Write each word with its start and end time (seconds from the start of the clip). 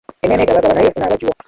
Emmeeme 0.23 0.43
egabaagaba 0.43 0.73
nayo 0.75 0.89
efuna 0.89 1.05
abagiwa. 1.07 1.33